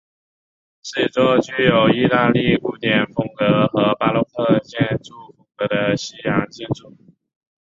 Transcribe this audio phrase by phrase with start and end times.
[0.81, 6.91] 是一座具有意大利古典风格和巴洛克建筑风格的西洋建筑。